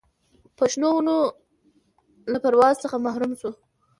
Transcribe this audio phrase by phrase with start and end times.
[0.57, 1.17] پر شنو ونو
[2.31, 3.49] له پرواز څخه محروم سو